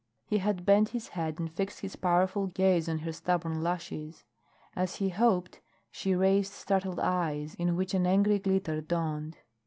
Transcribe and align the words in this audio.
He 0.25 0.39
had 0.39 0.65
bent 0.65 0.89
his 0.97 1.09
head 1.09 1.37
and 1.39 1.53
fixed 1.53 1.81
his 1.81 1.95
powerful 1.95 2.47
gaze 2.47 2.89
on 2.89 2.97
her 3.05 3.13
stubborn 3.13 3.61
lashes. 3.61 4.25
As 4.75 4.95
he 4.95 5.09
hoped, 5.09 5.61
she 5.91 6.15
raised 6.15 6.53
startled 6.53 6.99
eyes 6.99 7.53
in 7.53 7.75
which 7.75 7.93
an 7.93 8.07
angry 8.07 8.39
glitter 8.39 8.81
dawned. 8.81 9.37